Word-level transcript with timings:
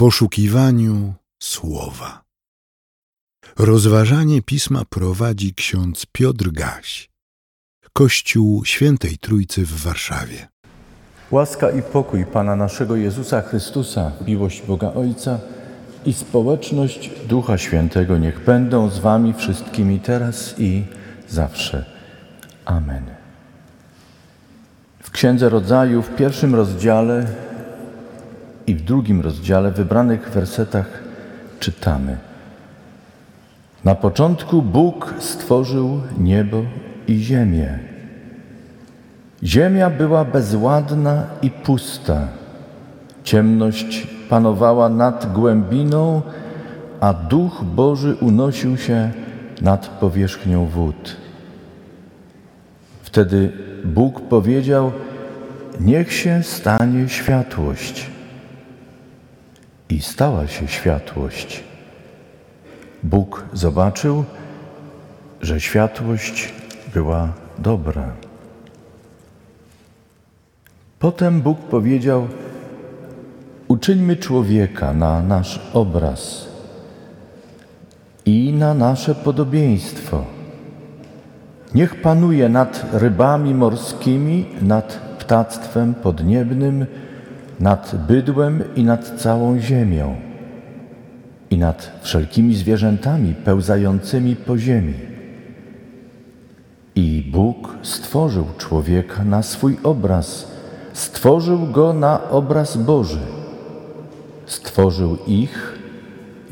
poszukiwaniu 0.00 1.14
słowa. 1.42 2.22
Rozważanie 3.58 4.42
pisma 4.42 4.82
prowadzi 4.90 5.54
ksiądz 5.54 6.06
Piotr 6.12 6.50
Gaś, 6.50 7.10
Kościół 7.92 8.64
Świętej 8.64 9.18
Trójcy 9.18 9.66
w 9.66 9.82
Warszawie. 9.82 10.48
Łaska 11.30 11.70
i 11.70 11.82
pokój 11.82 12.26
Pana 12.26 12.56
naszego 12.56 12.96
Jezusa 12.96 13.42
Chrystusa, 13.42 14.12
miłość 14.26 14.62
Boga 14.62 14.92
Ojca 14.92 15.38
i 16.06 16.12
społeczność 16.12 17.10
Ducha 17.28 17.58
Świętego 17.58 18.18
niech 18.18 18.44
będą 18.44 18.90
z 18.90 18.98
Wami 18.98 19.34
wszystkimi 19.34 20.00
teraz 20.00 20.54
i 20.58 20.84
zawsze. 21.28 21.84
Amen. 22.64 23.04
W 25.02 25.10
Księdze 25.10 25.48
Rodzaju 25.48 26.02
w 26.02 26.16
pierwszym 26.16 26.54
rozdziale 26.54 27.49
i 28.70 28.74
w 28.74 28.82
drugim 28.82 29.20
rozdziale, 29.20 29.70
w 29.70 29.74
wybranych 29.74 30.30
wersetach 30.30 31.02
czytamy: 31.60 32.16
Na 33.84 33.94
początku 33.94 34.62
Bóg 34.62 35.14
stworzył 35.18 36.00
niebo 36.18 36.62
i 37.08 37.18
ziemię. 37.18 37.78
Ziemia 39.42 39.90
była 39.90 40.24
bezładna 40.24 41.24
i 41.42 41.50
pusta. 41.50 42.28
Ciemność 43.24 44.06
panowała 44.28 44.88
nad 44.88 45.32
głębiną, 45.32 46.22
a 47.00 47.14
duch 47.14 47.64
Boży 47.64 48.16
unosił 48.20 48.76
się 48.76 49.10
nad 49.60 49.88
powierzchnią 49.88 50.66
wód. 50.66 51.16
Wtedy 53.02 53.52
Bóg 53.84 54.20
powiedział: 54.20 54.92
Niech 55.80 56.12
się 56.12 56.42
stanie 56.42 57.08
światłość. 57.08 58.19
I 59.90 60.00
stała 60.00 60.46
się 60.46 60.68
światłość. 60.68 61.64
Bóg 63.02 63.44
zobaczył, 63.52 64.24
że 65.40 65.60
światłość 65.60 66.52
była 66.94 67.28
dobra. 67.58 68.12
Potem 70.98 71.42
Bóg 71.42 71.58
powiedział: 71.58 72.28
Uczyńmy 73.68 74.16
człowieka 74.16 74.92
na 74.92 75.22
nasz 75.22 75.60
obraz 75.72 76.48
i 78.26 78.52
na 78.52 78.74
nasze 78.74 79.14
podobieństwo. 79.14 80.24
Niech 81.74 82.02
panuje 82.02 82.48
nad 82.48 82.86
rybami 82.92 83.54
morskimi, 83.54 84.46
nad 84.62 85.00
ptactwem 85.18 85.94
podniebnym, 85.94 86.86
nad 87.60 87.96
bydłem 88.08 88.62
i 88.76 88.84
nad 88.84 89.20
całą 89.20 89.58
ziemią, 89.58 90.16
i 91.50 91.58
nad 91.58 91.90
wszelkimi 92.02 92.54
zwierzętami 92.54 93.34
pełzającymi 93.34 94.36
po 94.36 94.58
ziemi. 94.58 94.94
I 96.94 97.30
Bóg 97.32 97.76
stworzył 97.82 98.46
człowieka 98.58 99.24
na 99.24 99.42
swój 99.42 99.78
obraz, 99.82 100.50
stworzył 100.92 101.66
go 101.66 101.92
na 101.92 102.30
obraz 102.30 102.76
Boży. 102.76 103.20
Stworzył 104.46 105.16
ich 105.26 105.78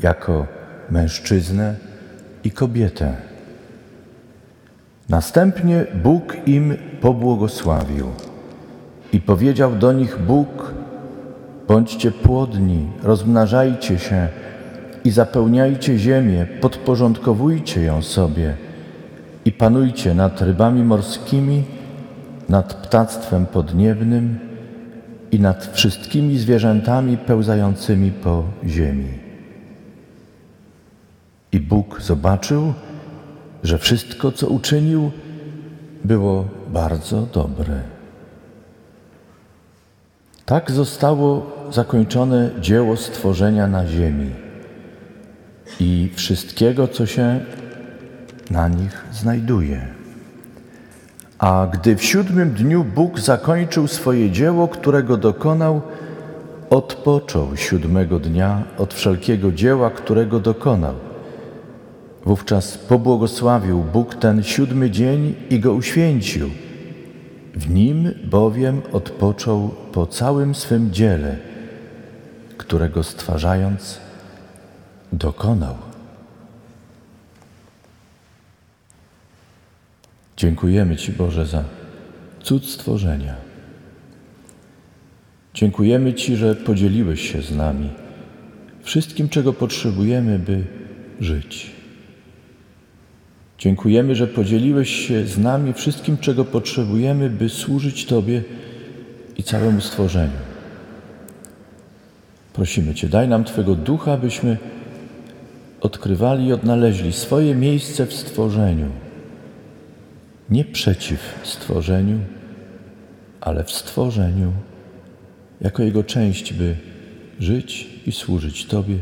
jako 0.03 0.45
mężczyznę 0.89 1.75
i 2.43 2.51
kobietę. 2.51 3.15
Następnie 5.09 5.85
Bóg 6.03 6.35
im 6.45 6.77
pobłogosławił 7.01 8.07
i 9.13 9.21
powiedział 9.21 9.75
do 9.75 9.93
nich 9.93 10.17
Bóg: 10.17 10.73
Bądźcie 11.69 12.11
płodni, 12.11 12.87
rozmnażajcie 13.03 13.99
się 13.99 14.27
i 15.03 15.11
zapełniajcie 15.11 15.97
ziemię, 15.97 16.47
podporządkowujcie 16.61 17.81
ją 17.81 18.01
sobie 18.01 18.55
i 19.45 19.51
panujcie 19.51 20.13
nad 20.13 20.41
rybami 20.41 20.83
morskimi, 20.83 21.63
nad 22.49 22.73
ptactwem 22.73 23.45
podniebnym 23.45 24.39
i 25.31 25.39
nad 25.39 25.65
wszystkimi 25.73 26.37
zwierzętami 26.37 27.17
pełzającymi 27.17 28.11
po 28.11 28.43
ziemi. 28.65 29.13
I 31.51 31.59
Bóg 31.59 32.01
zobaczył, 32.01 32.73
że 33.63 33.77
wszystko, 33.77 34.31
co 34.31 34.47
uczynił, 34.47 35.11
było 36.03 36.45
bardzo 36.73 37.21
dobre. 37.21 37.98
Tak 40.49 40.71
zostało 40.71 41.51
zakończone 41.71 42.49
dzieło 42.59 42.97
stworzenia 42.97 43.67
na 43.67 43.87
ziemi 43.87 44.29
i 45.79 46.09
wszystkiego, 46.15 46.87
co 46.87 47.05
się 47.05 47.39
na 48.51 48.67
nich 48.67 49.05
znajduje. 49.11 49.87
A 51.39 51.67
gdy 51.73 51.95
w 51.95 52.03
siódmym 52.03 52.53
dniu 52.53 52.83
Bóg 52.83 53.19
zakończył 53.19 53.87
swoje 53.87 54.31
dzieło, 54.31 54.67
którego 54.67 55.17
dokonał, 55.17 55.81
odpoczął 56.69 57.57
siódmego 57.57 58.19
dnia 58.19 58.63
od 58.77 58.93
wszelkiego 58.93 59.51
dzieła, 59.51 59.89
którego 59.89 60.39
dokonał. 60.39 60.95
Wówczas 62.25 62.77
pobłogosławił 62.77 63.83
Bóg 63.93 64.15
ten 64.15 64.43
siódmy 64.43 64.91
dzień 64.91 65.35
i 65.49 65.59
go 65.59 65.73
uświęcił. 65.73 66.49
W 67.55 67.69
nim 67.69 68.13
bowiem 68.23 68.81
odpoczął 68.91 69.69
po 69.91 70.07
całym 70.07 70.55
swym 70.55 70.91
dziele, 70.91 71.37
którego 72.57 73.03
stwarzając 73.03 73.99
dokonał. 75.13 75.75
Dziękujemy 80.37 80.97
Ci, 80.97 81.11
Boże, 81.11 81.45
za 81.45 81.63
cud 82.43 82.65
stworzenia. 82.65 83.35
Dziękujemy 85.53 86.13
Ci, 86.13 86.35
że 86.35 86.55
podzieliłeś 86.55 87.31
się 87.31 87.41
z 87.41 87.55
nami 87.55 87.89
wszystkim, 88.89 89.29
czego 89.29 89.53
potrzebujemy, 89.53 90.39
by 90.39 90.63
żyć. 91.19 91.78
Dziękujemy, 93.59 94.15
że 94.15 94.27
podzieliłeś 94.27 94.89
się 95.07 95.25
z 95.25 95.37
nami 95.37 95.73
wszystkim, 95.73 96.17
czego 96.17 96.45
potrzebujemy, 96.45 97.29
by 97.29 97.49
służyć 97.49 98.05
Tobie 98.05 98.43
i 99.37 99.43
całemu 99.43 99.81
stworzeniu. 99.81 100.39
Prosimy 102.53 102.95
Cię, 102.95 103.09
daj 103.09 103.27
nam 103.27 103.43
Twego 103.43 103.75
ducha, 103.75 104.17
byśmy 104.17 104.57
odkrywali 105.81 106.47
i 106.47 106.53
odnaleźli 106.53 107.13
swoje 107.13 107.55
miejsce 107.55 108.05
w 108.05 108.13
stworzeniu. 108.13 108.91
Nie 110.49 110.65
przeciw 110.65 111.39
stworzeniu, 111.43 112.19
ale 113.41 113.63
w 113.63 113.71
stworzeniu, 113.71 114.51
jako 115.61 115.83
jego 115.83 116.03
część, 116.03 116.53
by 116.53 116.75
żyć 117.39 117.89
i 118.05 118.11
służyć 118.11 118.65
Tobie 118.65 118.95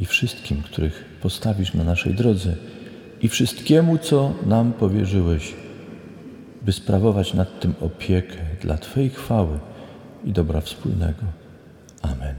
i 0.00 0.04
wszystkim, 0.04 0.62
których 0.62 1.04
postawisz 1.22 1.74
na 1.74 1.84
naszej 1.84 2.14
drodze 2.14 2.56
i 3.22 3.28
wszystkiemu, 3.28 3.98
co 3.98 4.32
nam 4.46 4.72
powierzyłeś, 4.72 5.54
by 6.62 6.72
sprawować 6.72 7.34
nad 7.34 7.60
tym 7.60 7.74
opiekę 7.80 8.36
dla 8.60 8.78
Twojej 8.78 9.10
chwały 9.10 9.58
i 10.24 10.32
dobra 10.32 10.60
wspólnego. 10.60 11.22
Amen. 12.02 12.34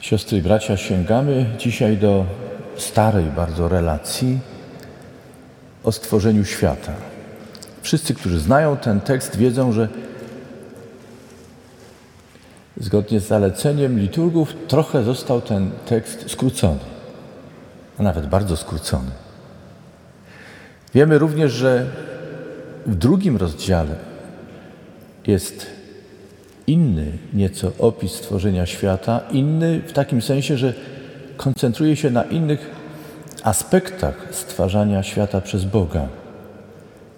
Siostry 0.00 0.38
i 0.38 0.42
bracia, 0.42 0.76
sięgamy 0.76 1.46
dzisiaj 1.58 1.96
do 1.96 2.26
starej 2.76 3.24
bardzo 3.24 3.68
relacji 3.68 4.38
o 5.84 5.92
stworzeniu 5.92 6.44
świata. 6.44 7.13
Wszyscy, 7.84 8.14
którzy 8.14 8.40
znają 8.40 8.76
ten 8.76 9.00
tekst, 9.00 9.36
wiedzą, 9.36 9.72
że 9.72 9.88
zgodnie 12.76 13.20
z 13.20 13.26
zaleceniem 13.26 13.98
liturgów 13.98 14.54
trochę 14.68 15.02
został 15.02 15.40
ten 15.40 15.70
tekst 15.86 16.30
skrócony, 16.30 16.78
a 17.98 18.02
nawet 18.02 18.26
bardzo 18.26 18.56
skrócony. 18.56 19.10
Wiemy 20.94 21.18
również, 21.18 21.52
że 21.52 21.86
w 22.86 22.94
drugim 22.94 23.36
rozdziale 23.36 23.94
jest 25.26 25.66
inny 26.66 27.12
nieco 27.32 27.72
opis 27.78 28.12
stworzenia 28.12 28.66
świata, 28.66 29.20
inny 29.30 29.80
w 29.86 29.92
takim 29.92 30.22
sensie, 30.22 30.56
że 30.56 30.74
koncentruje 31.36 31.96
się 31.96 32.10
na 32.10 32.22
innych 32.22 32.70
aspektach 33.42 34.28
stwarzania 34.30 35.02
świata 35.02 35.40
przez 35.40 35.64
Boga. 35.64 36.08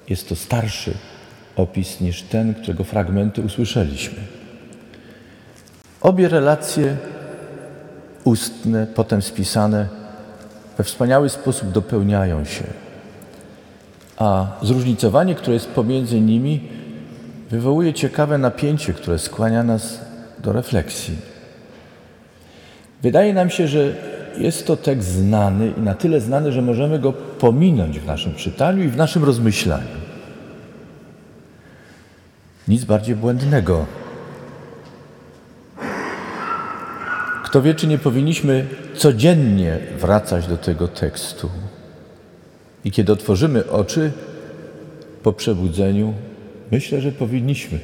Jest 0.09 0.29
to 0.29 0.37
starszy 0.37 0.95
opis 1.57 2.01
niż 2.01 2.23
ten, 2.23 2.55
którego 2.55 2.85
fragmenty 2.85 3.43
usłyszeliśmy. 3.43 4.19
Obie 6.01 6.29
relacje 6.29 6.97
ustne, 8.25 8.87
potem 8.87 9.23
spisane, 9.23 9.89
we 10.79 10.85
wspaniały 10.85 11.29
sposób 11.29 11.71
dopełniają 11.71 12.45
się. 12.45 12.65
A 14.17 14.47
zróżnicowanie, 14.63 15.35
które 15.35 15.55
jest 15.55 15.69
pomiędzy 15.69 16.21
nimi, 16.21 16.69
wywołuje 17.51 17.95
ciekawe 17.95 18.39
napięcie, 18.39 18.93
które 18.93 19.19
skłania 19.19 19.63
nas 19.63 20.01
do 20.39 20.53
refleksji. 20.53 21.17
Wydaje 23.03 23.35
nam 23.35 23.51
się, 23.51 23.69
że 23.69 23.95
jest 24.39 24.67
to 24.67 24.77
tekst 24.77 25.09
znany 25.09 25.73
i 25.79 25.81
na 25.81 25.95
tyle 25.95 26.21
znany, 26.21 26.53
że 26.53 26.63
możemy 26.63 26.99
go 26.99 27.13
pominąć 27.39 28.01
w 28.01 28.07
naszym 28.07 28.35
czytaniu 28.35 28.85
i 28.85 28.89
w 28.89 28.97
naszym 28.97 29.25
rozmyślaniu. 29.25 29.97
Nic 32.69 32.85
bardziej 32.85 33.17
błędnego. 33.17 33.87
Kto 37.45 37.63
wie, 37.63 37.75
czy 37.75 37.87
nie 37.87 37.99
powinniśmy 37.99 38.67
codziennie 38.95 39.79
wracać 39.99 40.47
do 40.47 40.57
tego 40.57 40.89
tekstu. 40.89 41.51
I 42.85 42.91
kiedy 42.91 43.13
otworzymy 43.13 43.71
oczy 43.71 44.13
po 45.23 45.33
przebudzeniu, 45.33 46.15
myślę, 46.73 47.01
że 47.01 47.13
powinniśmy, 47.13 47.79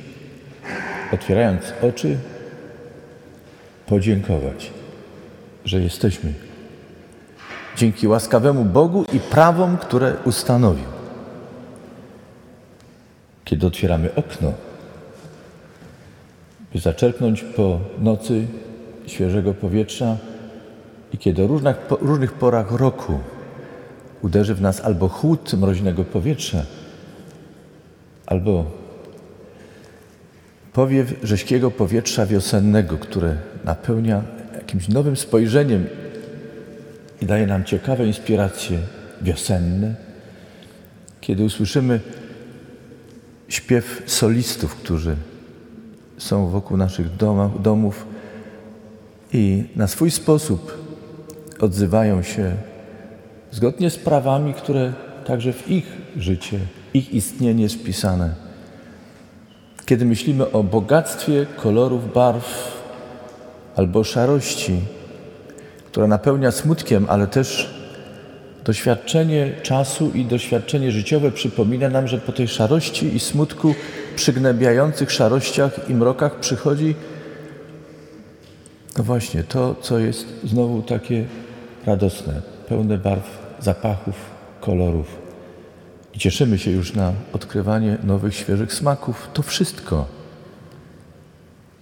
otwierając 1.12 1.62
oczy, 1.82 2.16
podziękować, 3.87 4.70
że 5.64 5.81
jesteśmy 5.81 6.32
dzięki 7.76 8.08
łaskawemu 8.08 8.64
Bogu 8.64 9.04
i 9.12 9.20
prawom, 9.20 9.76
które 9.76 10.16
ustanowił. 10.24 10.84
Kiedy 13.44 13.66
otwieramy 13.66 14.14
okno, 14.14 14.52
by 16.72 16.78
zaczerpnąć 16.78 17.42
po 17.42 17.80
nocy 17.98 18.46
świeżego 19.06 19.54
powietrza 19.54 20.16
i 21.12 21.19
kiedy 21.19 21.44
o 21.44 21.46
różnych, 21.46 21.76
różnych 22.00 22.32
porach 22.32 22.72
roku 22.72 23.19
uderzy 24.22 24.54
w 24.54 24.60
nas 24.60 24.80
albo 24.80 25.08
chłód 25.08 25.54
mroźnego 25.54 26.04
powietrza, 26.04 26.64
albo 28.26 28.64
powiew 30.72 31.14
rześkiego 31.22 31.70
powietrza 31.70 32.26
wiosennego, 32.26 32.98
które 32.98 33.36
napełnia 33.64 34.22
jakimś 34.54 34.88
nowym 34.88 35.16
spojrzeniem 35.16 35.86
i 37.22 37.26
daje 37.26 37.46
nam 37.46 37.64
ciekawe 37.64 38.06
inspiracje 38.06 38.78
wiosenne, 39.22 39.94
kiedy 41.20 41.44
usłyszymy 41.44 42.00
śpiew 43.48 44.02
solistów, 44.06 44.74
którzy 44.74 45.16
są 46.19 46.48
wokół 46.48 46.76
naszych 46.76 47.16
domów, 47.16 47.62
domów 47.62 48.06
i 49.32 49.64
na 49.76 49.86
swój 49.86 50.10
sposób 50.10 50.78
odzywają 51.60 52.22
się 52.22 52.56
zgodnie 53.50 53.90
z 53.90 53.96
prawami, 53.96 54.54
które 54.54 54.92
także 55.24 55.52
w 55.52 55.70
ich 55.70 55.86
życie, 56.16 56.58
ich 56.94 57.14
istnienie 57.14 57.62
jest 57.62 57.74
wpisane. 57.74 58.34
Kiedy 59.86 60.04
myślimy 60.04 60.50
o 60.50 60.62
bogactwie 60.62 61.46
kolorów, 61.56 62.12
barw 62.14 62.72
albo 63.76 64.04
szarości, 64.04 64.80
która 65.92 66.06
napełnia 66.06 66.50
smutkiem, 66.50 67.06
ale 67.08 67.26
też 67.26 67.70
doświadczenie 68.64 69.52
czasu 69.62 70.10
i 70.14 70.24
doświadczenie 70.24 70.92
życiowe 70.92 71.30
przypomina 71.30 71.88
nam, 71.88 72.08
że 72.08 72.18
po 72.18 72.32
tej 72.32 72.48
szarości 72.48 73.16
i 73.16 73.20
smutku, 73.20 73.74
przygnębiających 74.16 75.12
szarościach 75.12 75.90
i 75.90 75.94
mrokach 75.94 76.40
przychodzi 76.40 76.94
no 78.98 79.04
właśnie 79.04 79.44
to, 79.44 79.74
co 79.82 79.98
jest 79.98 80.26
znowu 80.44 80.82
takie 80.82 81.24
radosne, 81.86 82.42
pełne 82.68 82.98
barw, 82.98 83.38
zapachów, 83.60 84.14
kolorów. 84.60 85.18
I 86.14 86.18
cieszymy 86.18 86.58
się 86.58 86.70
już 86.70 86.94
na 86.94 87.12
odkrywanie 87.32 87.98
nowych, 88.04 88.34
świeżych 88.34 88.74
smaków. 88.74 89.28
To 89.32 89.42
wszystko. 89.42 90.06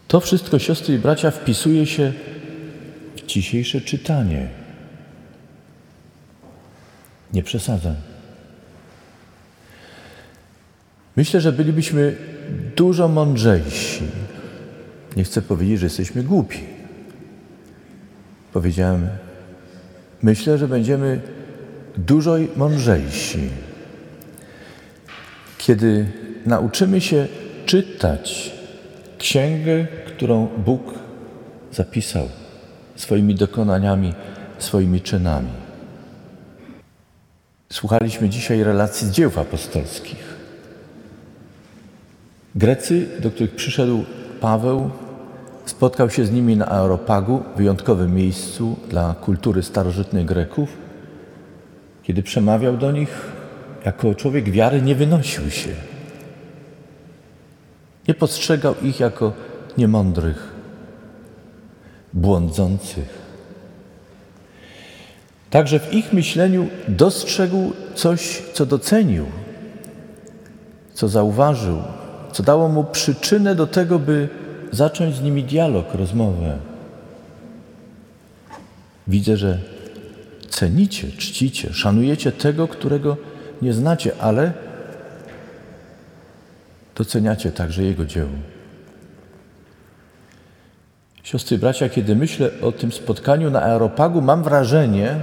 To 0.09 0.21
wszystko, 0.21 0.59
siostry 0.59 0.95
i 0.95 0.99
bracia, 0.99 1.31
wpisuje 1.31 1.87
się 1.87 2.13
dzisiejsze 3.33 3.81
czytanie. 3.81 4.49
Nie 7.33 7.43
przesadzam. 7.43 7.95
Myślę, 11.17 11.41
że 11.41 11.53
bylibyśmy 11.53 12.17
dużo 12.77 13.09
mądrzejsi. 13.09 14.03
Nie 15.17 15.25
chcę 15.25 15.43
powiedzieć, 15.43 15.81
że 15.81 15.87
jesteśmy 15.87 16.23
głupi. 16.23 16.59
Powiedziałem, 18.53 19.09
myślę, 20.23 20.59
że 20.59 20.69
będziemy 20.69 21.21
dużo 21.97 22.37
mądrzejsi, 22.57 23.49
kiedy 25.59 26.07
nauczymy 26.47 27.01
się 27.01 27.27
czytać 27.67 28.53
księgę, 29.19 29.87
którą 30.07 30.47
Bóg 30.47 30.95
zapisał 31.73 32.29
swoimi 33.01 33.35
dokonaniami, 33.35 34.15
swoimi 34.59 35.01
czynami. 35.01 35.49
Słuchaliśmy 37.73 38.29
dzisiaj 38.29 38.63
relacji 38.65 39.07
z 39.07 39.11
dzieł 39.11 39.31
apostolskich. 39.37 40.37
Grecy, 42.55 43.09
do 43.23 43.31
których 43.31 43.55
przyszedł 43.55 44.05
Paweł, 44.41 44.91
spotkał 45.65 46.11
się 46.11 46.25
z 46.25 46.31
nimi 46.31 46.57
na 46.57 46.69
Aeropagu, 46.69 47.43
wyjątkowym 47.57 48.15
miejscu 48.15 48.77
dla 48.89 49.15
kultury 49.15 49.63
starożytnych 49.63 50.27
Greków. 50.27 50.77
Kiedy 52.03 52.23
przemawiał 52.23 52.77
do 52.77 52.93
nich, 52.93 53.33
jako 53.85 54.15
człowiek 54.15 54.51
wiary 54.51 54.83
nie 54.83 54.95
wynosił 54.95 55.51
się. 55.51 55.71
Nie 58.09 58.15
postrzegał 58.15 58.75
ich 58.83 59.01
jako 59.01 59.33
niemądrych, 59.79 60.50
błądzących. 62.13 63.21
Także 65.51 65.79
w 65.79 65.95
ich 65.95 66.13
myśleniu 66.13 66.69
dostrzegł 66.89 67.73
coś, 67.95 68.43
co 68.53 68.67
docenił, 68.67 69.27
co 70.95 71.09
zauważył, 71.09 71.83
co 72.33 72.43
dało 72.43 72.69
mu 72.69 72.85
przyczynę 72.85 73.55
do 73.55 73.67
tego, 73.67 73.99
by 73.99 74.29
zacząć 74.73 75.15
z 75.15 75.23
nimi 75.23 75.45
dialog, 75.45 75.95
rozmowę. 75.95 76.59
Widzę, 79.09 79.37
że 79.37 79.59
cenicie, 80.49 81.09
czcicie, 81.19 81.73
szanujecie 81.73 82.33
tego, 82.33 82.69
którego 82.69 83.17
nie 83.63 83.73
znacie, 83.73 84.13
ale 84.21 84.53
doceniacie 86.95 87.53
także 87.53 87.83
Jego 87.83 88.05
dzieło. 88.05 88.31
Siostry 91.31 91.57
i 91.57 91.61
bracia, 91.61 91.89
kiedy 91.89 92.17
myślę 92.17 92.51
o 92.63 92.73
tym 92.73 92.93
spotkaniu 92.93 93.51
na 93.51 93.63
Aeropagu, 93.63 94.23
mam 94.23 94.43
wrażenie, 94.43 95.17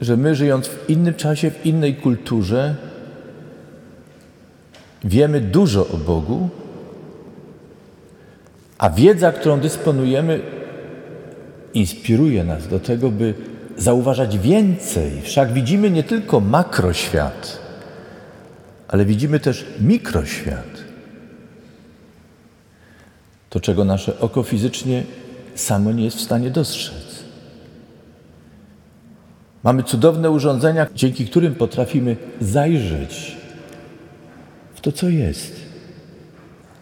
że 0.00 0.16
my 0.16 0.34
żyjąc 0.34 0.68
w 0.68 0.90
innym 0.90 1.14
czasie, 1.14 1.50
w 1.50 1.66
innej 1.66 1.94
kulturze, 1.94 2.74
wiemy 5.04 5.40
dużo 5.40 5.88
o 5.88 5.96
Bogu, 5.96 6.48
a 8.78 8.90
wiedza, 8.90 9.32
którą 9.32 9.60
dysponujemy, 9.60 10.40
inspiruje 11.74 12.44
nas 12.44 12.68
do 12.68 12.80
tego, 12.80 13.10
by 13.10 13.34
zauważać 13.76 14.38
więcej. 14.38 15.20
Wszak 15.22 15.52
widzimy 15.52 15.90
nie 15.90 16.02
tylko 16.02 16.40
makroświat, 16.40 17.58
ale 18.88 19.04
widzimy 19.04 19.40
też 19.40 19.66
mikroświat. 19.80 20.79
To, 23.50 23.60
czego 23.60 23.84
nasze 23.84 24.20
oko 24.20 24.42
fizycznie 24.42 25.02
samo 25.54 25.92
nie 25.92 26.04
jest 26.04 26.16
w 26.16 26.20
stanie 26.20 26.50
dostrzec. 26.50 27.24
Mamy 29.62 29.82
cudowne 29.82 30.30
urządzenia, 30.30 30.86
dzięki 30.94 31.26
którym 31.26 31.54
potrafimy 31.54 32.16
zajrzeć 32.40 33.36
w 34.74 34.80
to, 34.80 34.92
co 34.92 35.08
jest. 35.08 35.56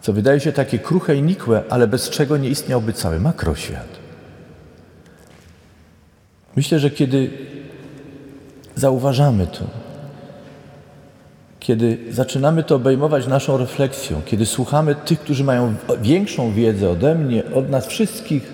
Co 0.01 0.13
wydaje 0.13 0.39
się 0.39 0.51
takie 0.51 0.79
kruche 0.79 1.15
i 1.15 1.21
nikłe, 1.21 1.63
ale 1.69 1.87
bez 1.87 2.09
czego 2.09 2.37
nie 2.37 2.49
istniałby 2.49 2.93
cały 2.93 3.19
makroświat. 3.19 3.87
Myślę, 6.55 6.79
że 6.79 6.89
kiedy 6.89 7.31
zauważamy 8.75 9.47
to, 9.47 9.88
kiedy 11.59 11.97
zaczynamy 12.11 12.63
to 12.63 12.75
obejmować 12.75 13.27
naszą 13.27 13.57
refleksją, 13.57 14.21
kiedy 14.25 14.45
słuchamy 14.45 14.95
tych, 14.95 15.19
którzy 15.19 15.43
mają 15.43 15.73
większą 16.01 16.51
wiedzę 16.51 16.89
ode 16.89 17.15
mnie, 17.15 17.43
od 17.55 17.69
nas 17.69 17.87
wszystkich, 17.87 18.53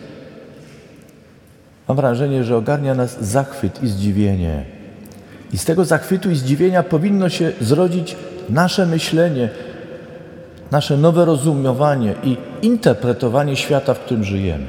mam 1.88 1.98
wrażenie, 1.98 2.44
że 2.44 2.58
ogarnia 2.58 2.96
nas 2.96 3.24
zachwyt 3.24 3.84
i 3.84 3.88
zdziwienie. 3.88 4.66
I 5.54 5.58
z 5.58 5.66
tego 5.66 5.86
zachwytu 5.86 6.32
i 6.32 6.36
zdziwienia 6.36 6.84
powinno 6.84 7.30
się 7.30 7.52
zrodzić 7.62 8.16
nasze 8.50 8.86
myślenie, 8.86 9.50
nasze 10.72 10.98
nowe 10.98 11.26
rozumowanie 11.26 12.16
i 12.24 12.38
interpretowanie 12.62 13.56
świata, 13.56 13.94
w 13.94 14.00
którym 14.00 14.24
żyjemy. 14.24 14.66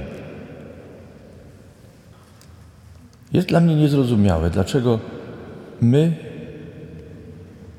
Jest 3.32 3.48
dla 3.48 3.60
mnie 3.60 3.76
niezrozumiałe, 3.76 4.50
dlaczego 4.50 4.98
my, 5.80 6.25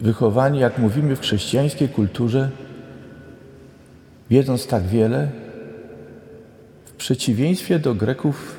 wychowani, 0.02 0.60
jak 0.60 0.78
mówimy 0.78 1.16
w 1.16 1.22
chrześcijańskiej 1.22 1.90
kulturze, 1.90 2.50
wiedząc 4.30 4.68
tak 4.68 4.84
wiele, 4.84 5.32
w 6.86 6.92
przeciwieństwie 6.92 7.80
do 7.80 7.96
Greków 7.96 8.56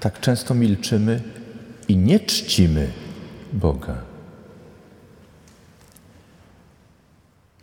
tak 0.00 0.20
często 0.20 0.54
milczymy 0.54 1.20
i 1.88 1.96
nie 1.96 2.20
czcimy 2.20 2.90
Boga. 3.52 3.96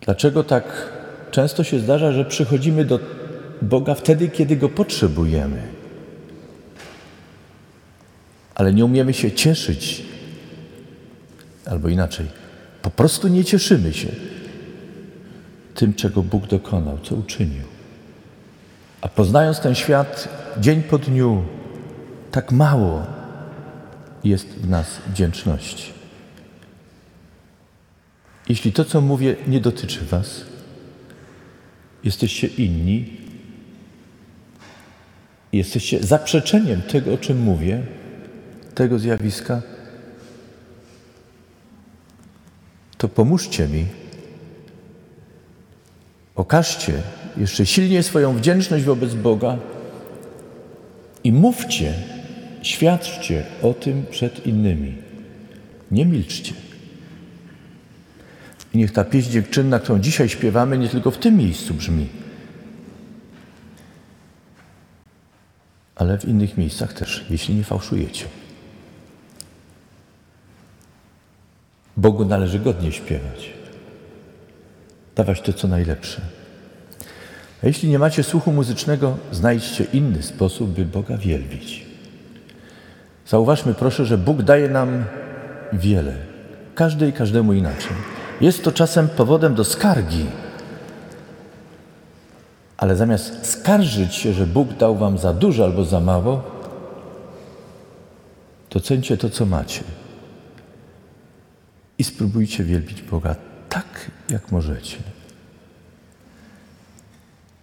Dlaczego 0.02 0.44
tak 0.44 0.92
często 1.32 1.64
się 1.64 1.80
zdarza, 1.80 2.12
że 2.12 2.26
przychodzimy 2.26 2.86
do 2.86 3.00
Boga 3.62 3.96
wtedy, 3.96 4.30
kiedy 4.30 4.56
Go 4.56 4.70
potrzebujemy? 4.70 5.62
Ale 8.56 8.74
nie 8.74 8.86
umiemy 8.86 9.14
się 9.14 9.32
cieszyć, 9.32 10.11
albo 11.66 11.90
inaczej, 11.90 12.28
po 12.82 12.90
prostu 12.90 13.28
nie 13.28 13.46
cieszymy 13.46 13.94
się 13.94 14.08
tym, 15.76 15.94
czego 15.94 16.24
Bóg 16.24 16.48
dokonał, 16.48 16.98
co 17.04 17.16
uczynił. 17.16 17.64
A 19.02 19.08
poznając 19.08 19.60
ten 19.60 19.76
świat 19.76 20.28
dzień 20.60 20.84
po 20.84 20.98
dniu, 20.98 21.44
tak 22.32 22.52
mało 22.52 23.06
jest 24.24 24.48
w 24.48 24.70
nas 24.70 24.88
wdzięczności. 25.08 25.94
Jeśli 28.50 28.74
to, 28.74 28.86
co 28.86 29.02
mówię, 29.02 29.36
nie 29.48 29.62
dotyczy 29.62 30.06
Was, 30.06 30.42
jesteście 32.04 32.48
inni, 32.48 33.18
jesteście 35.54 36.04
zaprzeczeniem 36.04 36.82
tego, 36.82 37.14
o 37.14 37.18
czym 37.18 37.40
mówię, 37.40 37.84
tego 38.76 39.00
zjawiska, 39.00 39.62
to 43.02 43.10
pomóżcie 43.10 43.68
mi, 43.68 43.86
okażcie 46.36 46.94
jeszcze 47.38 47.66
silniej 47.66 48.04
swoją 48.04 48.38
wdzięczność 48.38 48.86
wobec 48.86 49.14
Boga 49.14 49.58
i 51.24 51.32
mówcie, 51.32 51.94
świadczcie 52.62 53.44
o 53.62 53.74
tym 53.74 54.06
przed 54.12 54.46
innymi. 54.46 54.96
Nie 55.92 56.06
milczcie. 56.06 56.54
I 58.74 58.78
niech 58.78 58.92
ta 58.92 59.04
pieśń 59.04 59.32
dziękczynna, 59.32 59.80
którą 59.80 60.00
dzisiaj 60.00 60.30
śpiewamy, 60.30 60.78
nie 60.78 60.90
tylko 60.90 61.12
w 61.12 61.18
tym 61.18 61.38
miejscu 61.38 61.74
brzmi, 61.74 62.08
ale 65.96 66.18
w 66.18 66.26
innych 66.26 66.58
miejscach 66.58 66.94
też, 66.94 67.26
jeśli 67.30 67.56
nie 67.56 67.64
fałszujecie. 67.64 68.26
Bogu 72.02 72.26
należy 72.26 72.60
godnie 72.60 72.92
śpiewać, 72.92 73.54
dawać 75.16 75.42
to, 75.42 75.54
co 75.54 75.68
najlepsze. 75.68 76.22
A 77.64 77.68
jeśli 77.68 77.90
nie 77.90 78.00
macie 78.00 78.24
słuchu 78.24 78.52
muzycznego, 78.52 79.18
znajdźcie 79.32 79.84
inny 79.94 80.24
sposób, 80.24 80.70
by 80.70 80.86
Boga 80.86 81.18
wielbić. 81.18 81.86
Zauważmy 83.28 83.74
proszę, 83.74 84.06
że 84.06 84.18
Bóg 84.18 84.42
daje 84.42 84.70
nam 84.70 85.06
wiele, 85.74 86.16
każdy 86.76 87.08
i 87.08 87.14
każdemu 87.14 87.54
inaczej. 87.54 87.96
Jest 88.42 88.64
to 88.64 88.72
czasem 88.72 89.08
powodem 89.08 89.56
do 89.56 89.64
skargi, 89.64 90.26
ale 92.78 92.96
zamiast 92.96 93.46
skarżyć 93.46 94.16
się, 94.16 94.34
że 94.34 94.48
Bóg 94.48 94.74
dał 94.74 94.96
wam 94.96 95.18
za 95.18 95.34
dużo 95.34 95.64
albo 95.64 95.86
za 95.86 96.00
mało, 96.00 96.44
to 98.70 98.80
cencie 98.80 99.18
to, 99.18 99.30
co 99.30 99.46
macie 99.46 100.01
i 102.02 102.04
spróbujcie 102.04 102.64
wielbić 102.64 103.02
Boga 103.02 103.36
tak, 103.70 104.12
jak 104.30 104.52
możecie. 104.52 104.98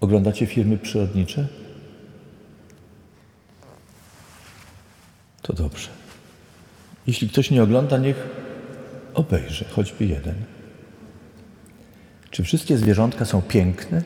Oglądacie 0.00 0.46
filmy 0.46 0.78
przyrodnicze? 0.78 1.48
To 5.42 5.52
dobrze. 5.52 5.88
Jeśli 7.06 7.28
ktoś 7.28 7.50
nie 7.50 7.62
ogląda, 7.62 7.98
niech 7.98 8.16
obejrzy 9.14 9.64
choćby 9.64 10.06
jeden. 10.06 10.34
Czy 12.30 12.42
wszystkie 12.44 12.78
zwierzątka 12.78 13.24
są 13.24 13.42
piękne? 13.42 14.02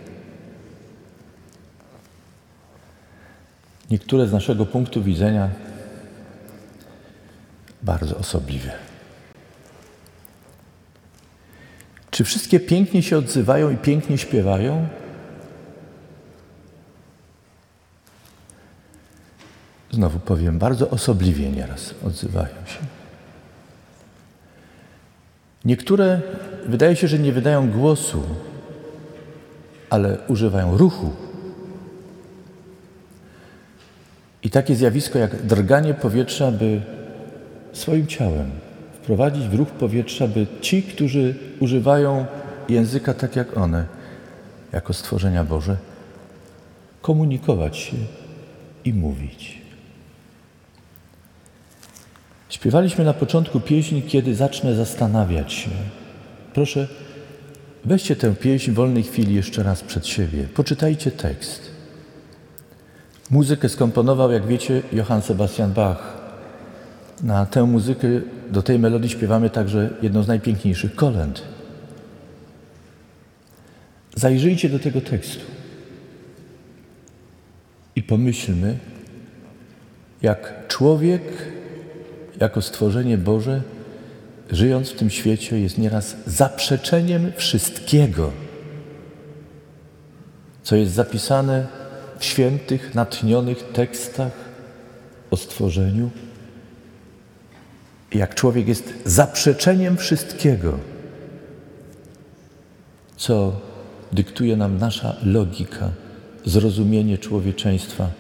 Niektóre 3.91 4.27
z 4.27 4.33
naszego 4.33 4.67
punktu 4.67 5.03
widzenia 5.03 5.51
bardzo 7.83 8.19
osobliwe. 8.19 8.92
Czy 12.23 12.27
wszystkie 12.27 12.61
pięknie 12.61 13.03
się 13.03 13.19
odzywają 13.19 13.71
i 13.71 13.77
pięknie 13.77 14.19
śpiewają? 14.19 14.89
Znowu 19.91 20.19
powiem, 20.19 20.59
bardzo 20.59 20.91
osobliwie 20.91 21.51
nieraz 21.51 21.95
odzywają 22.05 22.55
się. 22.67 22.79
Niektóre 25.65 26.21
wydaje 26.67 26.97
się, 26.97 27.09
że 27.09 27.19
nie 27.19 27.33
wydają 27.33 27.71
głosu, 27.71 28.23
ale 29.91 30.19
używają 30.29 30.77
ruchu. 30.77 31.11
I 34.43 34.51
takie 34.51 34.77
zjawisko 34.77 35.19
jak 35.19 35.47
drganie 35.47 35.95
powietrza, 35.95 36.53
by 36.53 36.83
swoim 37.73 38.07
ciałem 38.07 38.51
wprowadzić 39.03 39.49
w 39.49 39.55
ruch 39.55 39.69
powietrza, 39.69 40.29
by 40.29 40.47
ci, 40.61 40.83
którzy 40.83 41.35
używają 41.61 42.27
języka 42.69 43.15
tak 43.15 43.37
jak 43.37 43.57
one, 43.57 43.87
jako 44.73 44.93
stworzenia 44.93 45.45
Boże, 45.45 45.77
komunikować 47.03 47.77
się 47.77 47.97
i 48.85 48.95
mówić. 48.95 49.59
Śpiewaliśmy 52.49 53.05
na 53.05 53.15
początku 53.15 53.61
pieśni, 53.61 54.03
kiedy 54.03 54.35
zacznę 54.35 54.75
zastanawiać 54.75 55.53
się. 55.53 55.71
Proszę, 56.55 56.89
weźcie 57.85 58.17
tę 58.17 58.35
pieśń 58.35 58.71
w 58.71 58.75
wolnej 58.75 59.03
chwili 59.03 59.35
jeszcze 59.35 59.63
raz 59.63 59.83
przed 59.83 60.07
siebie. 60.07 60.49
Poczytajcie 60.55 61.11
tekst. 61.11 61.71
Muzykę 63.31 63.69
skomponował, 63.69 64.33
jak 64.33 64.47
wiecie, 64.47 64.83
Johann 64.93 65.23
Sebastian 65.23 65.73
Bach. 65.73 66.22
Na 67.23 67.47
tę 67.47 67.63
muzykę, 67.65 68.09
do 68.51 68.63
tej 68.63 68.79
melodii 68.79 69.11
śpiewamy 69.11 69.51
także 69.51 69.91
jedną 70.03 70.23
z 70.23 70.29
najpiękniejszych 70.29 70.95
kolęd. 70.95 71.43
Zajrzyjcie 74.15 74.69
do 74.69 74.79
tego 74.79 75.01
tekstu 75.01 75.45
i 77.97 78.03
pomyślmy, 78.03 78.79
jak 80.23 80.69
człowiek 80.69 81.23
jako 82.41 82.63
stworzenie 82.63 83.19
Boże, 83.19 83.63
żyjąc 84.51 84.91
w 84.91 84.97
tym 84.97 85.11
świecie, 85.11 85.61
jest 85.61 85.79
nieraz 85.79 86.17
zaprzeczeniem 86.27 87.33
wszystkiego, 87.37 88.33
co 90.63 90.77
jest 90.77 90.93
zapisane 90.93 91.67
w 92.19 92.25
świętych, 92.25 92.95
natchnionych 92.95 93.73
tekstach 93.73 94.33
o 95.31 95.37
stworzeniu. 95.37 96.11
Jak 98.15 98.35
człowiek 98.35 98.69
jest 98.69 98.93
zaprzeczeniem 99.05 99.97
wszystkiego, 99.97 100.79
co 103.17 103.61
dyktuje 104.13 104.57
nam 104.57 104.79
nasza 104.79 105.17
logika, 105.25 105.91
zrozumienie 106.45 107.19
człowieczeństwa, 107.19 108.11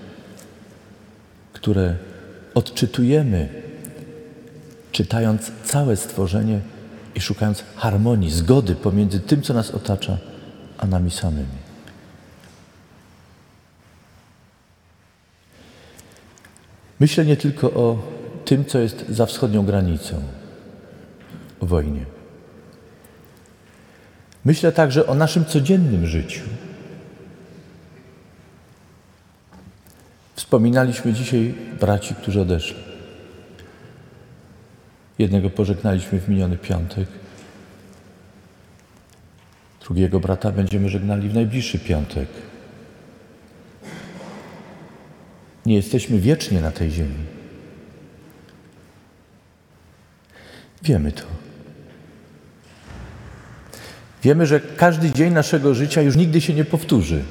które 1.53 1.97
odczytujemy 2.55 3.49
czytając 4.93 5.53
całe 5.65 5.97
stworzenie 5.97 6.61
i 7.15 7.21
szukając 7.21 7.65
harmonii, 7.77 8.31
zgody 8.31 8.75
pomiędzy 8.75 9.21
tym, 9.21 9.43
co 9.43 9.55
nas 9.55 9.71
otacza, 9.71 10.19
a 10.79 10.87
nami 10.87 11.11
samymi. 11.11 11.63
Myślę 17.01 17.25
nie 17.25 17.37
tylko 17.37 17.71
o 17.71 18.12
tym, 18.45 18.65
co 18.65 18.79
jest 18.79 19.09
za 19.09 19.27
wschodnią 19.27 19.67
granicą, 19.67 20.23
wojnie. 21.61 22.05
Myślę 24.45 24.73
także 24.73 25.07
o 25.07 25.15
naszym 25.15 25.45
codziennym 25.45 26.07
życiu. 26.07 26.43
Wspominaliśmy 30.35 31.13
dzisiaj 31.13 31.55
braci, 31.81 32.15
którzy 32.15 32.41
odeszli. 32.41 32.77
Jednego 35.19 35.51
pożegnaliśmy 35.51 36.21
w 36.21 36.29
miniony 36.29 36.57
piątek. 36.57 37.09
Drugiego 39.81 40.21
brata 40.21 40.53
będziemy 40.53 40.89
żegnali 40.89 41.29
w 41.29 41.35
najbliższy 41.35 41.79
piątek. 41.79 42.29
Nie 45.67 45.75
jesteśmy 45.75 46.19
wiecznie 46.19 46.61
na 46.61 46.71
tej 46.71 46.91
ziemi. 46.91 47.42
Wiemy 50.83 51.12
to. 51.12 51.23
Wiemy, 54.23 54.47
że 54.47 54.61
każdy 54.61 55.11
dzień 55.11 55.33
naszego 55.33 55.75
życia 55.75 56.03
już 56.03 56.17
nigdy 56.17 56.41
się 56.41 56.55
nie 56.55 56.65
powtórzy. 56.65 57.23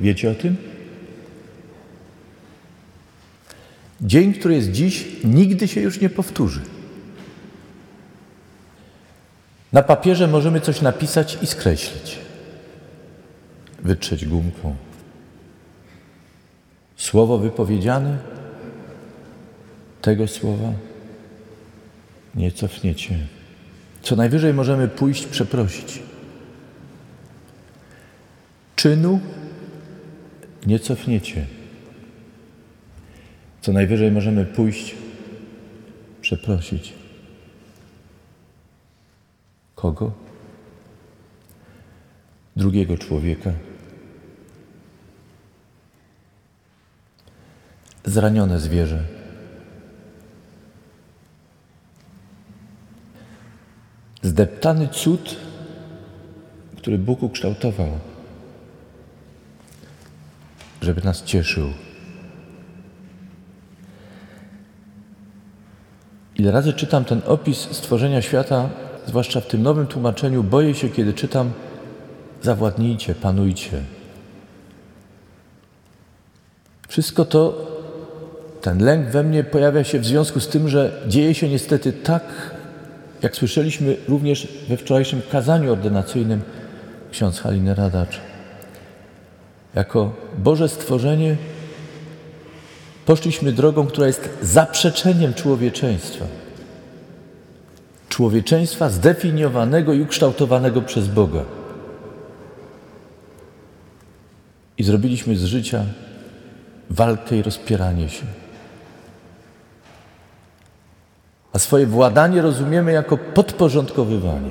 Wiecie 0.00 0.30
o 0.30 0.34
tym? 0.34 0.56
Dzień, 4.00 4.32
który 4.32 4.54
jest 4.54 4.72
dziś, 4.72 5.06
nigdy 5.24 5.68
się 5.68 5.80
już 5.80 6.00
nie 6.00 6.10
powtórzy. 6.10 6.60
Na 9.72 9.82
papierze 9.82 10.26
możemy 10.26 10.60
coś 10.60 10.80
napisać 10.80 11.38
i 11.42 11.46
skreślić, 11.46 12.18
wytrzeć 13.82 14.26
gumką. 14.26 14.76
Słowo 16.96 17.38
wypowiedziane, 17.38 18.18
tego 20.02 20.28
słowa 20.28 20.72
nie 22.34 22.52
cofniecie. 22.52 23.18
Co 24.02 24.16
najwyżej 24.16 24.54
możemy 24.54 24.88
pójść 24.88 25.26
przeprosić. 25.26 26.02
Czynu 28.76 29.20
nie 30.66 30.78
cofniecie. 30.78 31.46
Co 33.60 33.72
najwyżej 33.72 34.12
możemy 34.12 34.44
pójść 34.44 34.94
przeprosić. 36.20 36.92
Kogo? 39.74 40.12
Drugiego 42.56 42.98
człowieka. 42.98 43.52
Zranione 48.04 48.60
zwierzę. 48.60 49.17
Zdeptany 54.38 54.88
cud, 54.88 55.36
który 56.76 56.98
Bóg 56.98 57.22
ukształtował, 57.22 57.88
żeby 60.82 61.02
nas 61.02 61.24
cieszył. 61.24 61.68
Ile 66.36 66.50
razy 66.50 66.72
czytam 66.72 67.04
ten 67.04 67.20
opis 67.26 67.58
stworzenia 67.58 68.22
świata, 68.22 68.68
zwłaszcza 69.06 69.40
w 69.40 69.46
tym 69.46 69.62
nowym 69.62 69.86
tłumaczeniu, 69.86 70.42
boję 70.42 70.74
się, 70.74 70.88
kiedy 70.88 71.12
czytam: 71.12 71.50
zawładnijcie, 72.42 73.14
panujcie. 73.14 73.82
Wszystko 76.88 77.24
to, 77.24 77.66
ten 78.60 78.84
lęk 78.84 79.08
we 79.08 79.22
mnie 79.22 79.44
pojawia 79.44 79.84
się 79.84 79.98
w 79.98 80.06
związku 80.06 80.40
z 80.40 80.48
tym, 80.48 80.68
że 80.68 81.02
dzieje 81.08 81.34
się 81.34 81.48
niestety 81.48 81.92
tak, 81.92 82.57
jak 83.22 83.36
słyszeliśmy 83.36 83.96
również 84.08 84.48
we 84.68 84.76
wczorajszym 84.76 85.22
kazaniu 85.30 85.72
ordynacyjnym 85.72 86.42
ksiądz 87.10 87.40
Haliny 87.40 87.74
Radacz. 87.74 88.20
Jako 89.74 90.12
Boże 90.38 90.68
stworzenie 90.68 91.36
poszliśmy 93.06 93.52
drogą, 93.52 93.86
która 93.86 94.06
jest 94.06 94.28
zaprzeczeniem 94.42 95.34
człowieczeństwa. 95.34 96.24
Człowieczeństwa 98.08 98.90
zdefiniowanego 98.90 99.92
i 99.92 100.00
ukształtowanego 100.00 100.82
przez 100.82 101.08
Boga. 101.08 101.44
I 104.78 104.82
zrobiliśmy 104.82 105.36
z 105.36 105.44
życia 105.44 105.84
walkę 106.90 107.36
i 107.36 107.42
rozpieranie 107.42 108.08
się. 108.08 108.26
A 111.58 111.60
swoje 111.60 111.86
władanie 111.86 112.42
rozumiemy 112.42 112.92
jako 112.92 113.16
podporządkowywanie, 113.16 114.50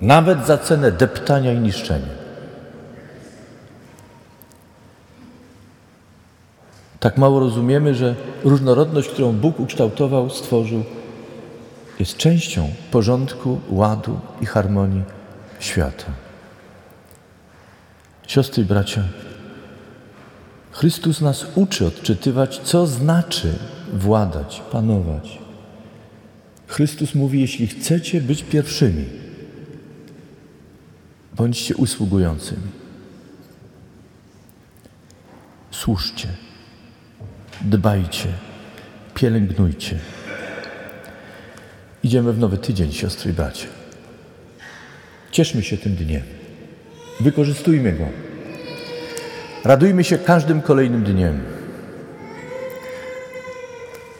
nawet 0.00 0.46
za 0.46 0.58
cenę 0.58 0.92
deptania 0.92 1.52
i 1.52 1.58
niszczenia. 1.58 2.12
Tak 7.00 7.18
mało 7.18 7.40
rozumiemy, 7.40 7.94
że 7.94 8.14
różnorodność, 8.44 9.08
którą 9.08 9.32
Bóg 9.32 9.60
ukształtował, 9.60 10.30
stworzył, 10.30 10.84
jest 11.98 12.16
częścią 12.16 12.68
porządku, 12.90 13.60
ładu 13.70 14.20
i 14.40 14.46
harmonii 14.46 15.02
świata. 15.60 16.06
Siostry 18.26 18.62
i 18.62 18.66
bracia, 18.66 19.02
Chrystus 20.70 21.20
nas 21.20 21.46
uczy 21.54 21.86
odczytywać, 21.86 22.60
co 22.64 22.86
znaczy 22.86 23.58
władać, 23.92 24.62
panować. 24.72 25.49
Chrystus 26.70 27.14
mówi: 27.14 27.40
Jeśli 27.40 27.66
chcecie 27.66 28.20
być 28.20 28.42
pierwszymi, 28.42 29.04
bądźcie 31.36 31.76
usługującymi. 31.76 32.62
Służcie 35.70 36.28
dbajcie, 37.60 38.28
pielęgnujcie. 39.14 39.98
Idziemy 42.02 42.32
w 42.32 42.38
nowy 42.38 42.58
tydzień, 42.58 42.92
siostry 42.92 43.30
i 43.30 43.34
bracia. 43.34 43.66
Cieszmy 45.30 45.62
się 45.62 45.76
tym 45.76 45.94
dniem. 45.94 46.22
Wykorzystujmy 47.20 47.92
go. 47.92 48.06
Radujmy 49.64 50.04
się 50.04 50.18
każdym 50.18 50.62
kolejnym 50.62 51.04
dniem. 51.04 51.40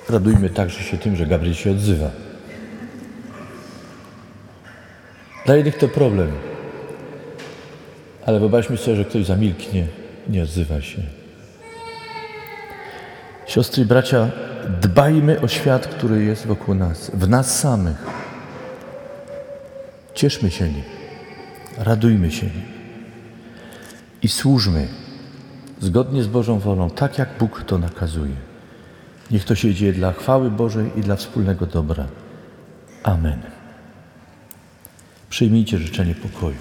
Radujmy 0.08 0.50
także 0.50 0.82
się 0.82 0.98
tym, 0.98 1.16
że 1.16 1.26
Gabriel 1.26 1.54
się 1.54 1.70
odzywa. 1.70 2.29
Dla 5.50 5.56
jednych 5.56 5.78
to 5.78 5.88
problem, 5.88 6.30
ale 8.26 8.40
wyobraźmy 8.40 8.76
sobie, 8.76 8.96
że 8.96 9.04
ktoś 9.04 9.26
zamilknie, 9.26 9.86
nie 10.28 10.42
odzywa 10.42 10.80
się. 10.80 11.02
Siostry 13.46 13.82
i 13.82 13.86
bracia, 13.86 14.30
dbajmy 14.80 15.40
o 15.40 15.48
świat, 15.48 15.86
który 15.86 16.24
jest 16.24 16.46
wokół 16.46 16.74
nas, 16.74 17.10
w 17.14 17.28
nas 17.28 17.60
samych. 17.60 18.06
Cieszmy 20.14 20.50
się 20.50 20.68
nim, 20.68 20.82
radujmy 21.78 22.30
się 22.30 22.46
nim 22.46 22.68
i 24.22 24.28
służmy 24.28 24.88
zgodnie 25.80 26.22
z 26.22 26.26
Bożą 26.26 26.58
wolą, 26.58 26.90
tak 26.90 27.18
jak 27.18 27.28
Bóg 27.38 27.64
to 27.66 27.78
nakazuje. 27.78 28.36
Niech 29.30 29.44
to 29.44 29.54
się 29.54 29.74
dzieje 29.74 29.92
dla 29.92 30.12
chwały 30.12 30.50
Bożej 30.50 30.90
i 30.96 31.00
dla 31.00 31.16
wspólnego 31.16 31.66
dobra. 31.66 32.06
Amen. 33.02 33.59
Przyjmijcie 35.30 35.78
życzenie 35.78 36.14
pokoju. 36.14 36.56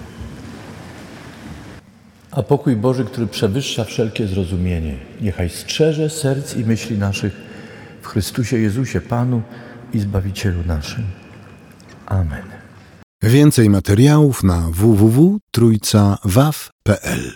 A 2.30 2.42
pokój 2.42 2.76
Boży, 2.76 3.04
który 3.04 3.26
przewyższa 3.26 3.84
wszelkie 3.84 4.26
zrozumienie, 4.26 4.96
niechaj 5.20 5.50
strzeże 5.50 6.10
serc 6.10 6.56
i 6.56 6.64
myśli 6.64 6.98
naszych 6.98 7.32
w 8.02 8.06
Chrystusie 8.06 8.58
Jezusie, 8.58 9.00
Panu 9.00 9.42
i 9.92 10.00
Zbawicielu 10.00 10.64
naszym. 10.66 11.04
Amen. 12.06 12.42
Więcej 13.22 13.70
materiałów 13.70 14.42
na 14.42 14.68
www.trójcawaw.pl 14.70 17.32